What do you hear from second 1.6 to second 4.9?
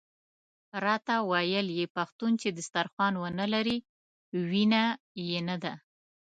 یې پښتون چې دسترخوان ونه لري وینه